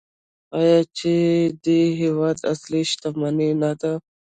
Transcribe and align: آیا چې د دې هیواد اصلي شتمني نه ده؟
آیا 0.59 0.79
چې 0.97 1.13
د 1.49 1.51
دې 1.65 1.81
هیواد 2.01 2.37
اصلي 2.51 2.81
شتمني 2.91 3.49
نه 3.61 3.71
ده؟ 3.81 3.93